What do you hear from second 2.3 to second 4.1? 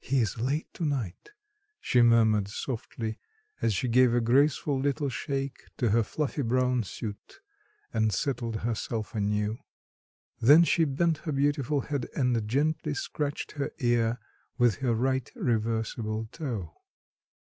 softly, as she